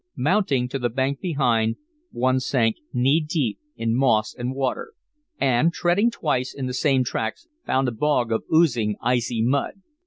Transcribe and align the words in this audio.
Mounting 0.17 0.67
to 0.69 0.79
the 0.79 0.89
bank 0.89 1.19
behind, 1.21 1.75
one 2.09 2.39
sank 2.39 2.77
knee 2.91 3.21
deep 3.23 3.59
in 3.75 3.95
moss 3.95 4.33
and 4.33 4.55
water, 4.55 4.93
and, 5.39 5.71
treading 5.71 6.09
twice 6.09 6.55
in 6.55 6.65
the 6.65 6.73
same 6.73 7.03
tracks, 7.03 7.47
found 7.67 7.87
a 7.87 7.91
bog 7.91 8.31
of 8.31 8.41
oozing, 8.51 8.95
icy 8.99 9.43
mud. 9.43 9.83